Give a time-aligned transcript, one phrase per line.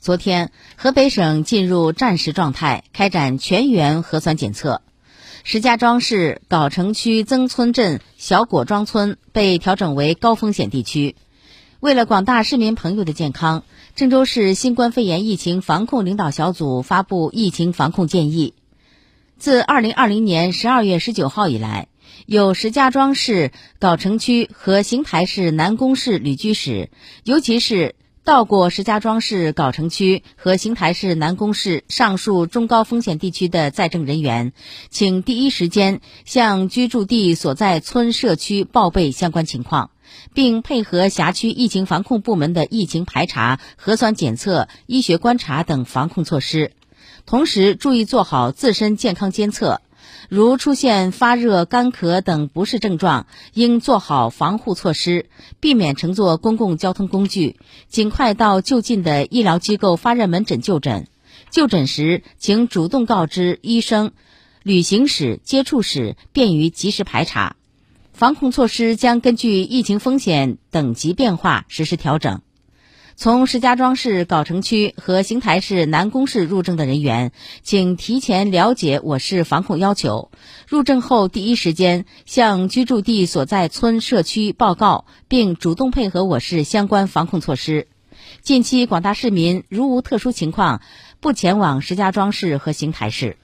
[0.00, 4.80] 昨天，河北省进入战时状态，开展全员核酸检测。
[5.42, 11.16] 石家庄市藁城区曾村镇小果庄村被调整为高风险地区。
[11.80, 13.64] 为了广大市民朋友的健康，
[13.96, 18.54] 郑州市新冠肺炎疫情防控领导小组发布疫情防控建议。
[19.36, 21.88] 自2020年12月19号以来，
[22.24, 26.88] 有石家庄市藁城区和邢台市南宫市旅居史，
[27.24, 27.96] 尤其是。
[28.28, 34.52] 到过石家庄市藁城区和邢台市南宫市上述中高风险地区的在郑人员，
[34.90, 39.92] 请第一时间向居住地所在村社区报备相关情况，
[40.34, 46.72] 并配合辖区疫情防控部门的疫情排查、核酸检测、医学观察等防控措施，
[47.24, 49.80] 同时注意做好自身健康监测。
[50.28, 55.26] 如出现发热、干咳等不适症状，应做好防护措施，
[55.60, 57.56] 避免乘坐公共交通工具，
[57.88, 61.06] 尽快到就近的医疗机构发热门诊就诊。
[61.50, 64.12] 就诊时，请主动告知医生
[64.62, 67.56] 旅行史、接触史，便于及时排查。
[68.12, 72.42] 防控措施将根据疫情风险等级变化实施调整。
[73.20, 77.32] 从石家庄市藁城区和邢台市南宫市入郑的人员，
[77.64, 80.30] 请提前了解我市防控要求。
[80.68, 87.88] 入郑后第一时间向居住地所在村社区报告，并主动配合我市相关防控措施。
[88.40, 90.80] 近期广大市民如无特殊情况，
[91.18, 93.36] 不前往石家庄市和邢台市。